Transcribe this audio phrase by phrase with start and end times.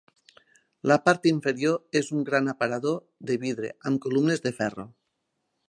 [0.91, 2.97] La part inferior és un gran aparador
[3.31, 4.91] de vidre amb columnes de ferro.